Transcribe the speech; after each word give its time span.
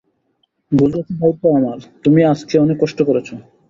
গোছগাছের 0.71 1.17
দায়িত্ব 1.19 1.43
আমার, 1.57 1.77
তুমি 2.03 2.21
আজকে 2.25 2.53
অনেক 2.57 2.77
কষ্ট 2.79 2.99
করেছ। 3.09 3.29